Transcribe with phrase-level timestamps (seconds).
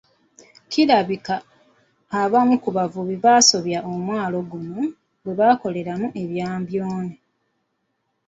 [0.71, 1.35] Kirabika
[2.21, 4.81] abamu ku bavubi basobya omwalo guno
[5.23, 7.13] bwe bakoleramu ebya mbyone.